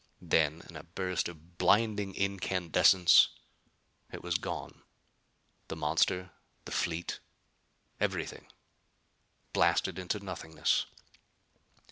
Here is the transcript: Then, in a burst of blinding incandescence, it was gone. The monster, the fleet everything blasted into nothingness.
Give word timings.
Then, 0.23 0.63
in 0.67 0.75
a 0.75 0.81
burst 0.81 1.29
of 1.29 1.59
blinding 1.59 2.15
incandescence, 2.15 3.27
it 4.11 4.23
was 4.23 4.33
gone. 4.39 4.81
The 5.67 5.75
monster, 5.75 6.31
the 6.65 6.71
fleet 6.71 7.19
everything 7.99 8.47
blasted 9.53 9.99
into 9.99 10.19
nothingness. 10.19 10.87